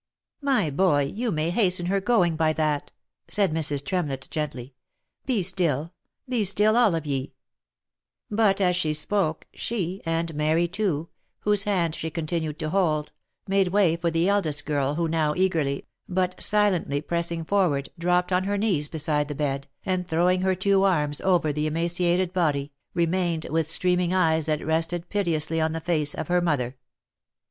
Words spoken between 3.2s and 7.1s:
said Mrs. Tremlett, gently." Be still, be still all of